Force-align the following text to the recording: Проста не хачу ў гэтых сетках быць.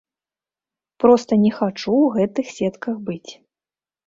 Проста 1.03 1.33
не 1.43 1.51
хачу 1.59 1.83
ў 1.83 2.09
гэтых 2.17 2.47
сетках 2.57 2.95
быць. 3.13 3.29